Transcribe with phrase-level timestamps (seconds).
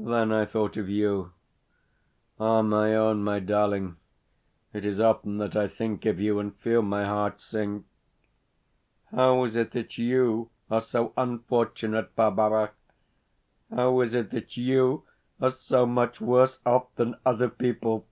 [0.00, 1.34] Then I thought of you.
[2.40, 3.96] Ah, my own, my darling,
[4.72, 7.86] it is often that I think of you and feel my heart sink.
[9.12, 12.72] How is it that YOU are so unfortunate, Barbara?
[13.72, 15.04] How is it that YOU
[15.40, 18.04] are so much worse off than other people?